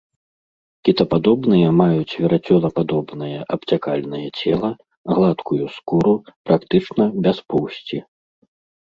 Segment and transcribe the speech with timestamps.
[0.87, 4.69] Кітападобныя маюць верацёнападобнае абцякальнае цела,
[5.15, 8.07] гладкую скуру, практычна без поўсці.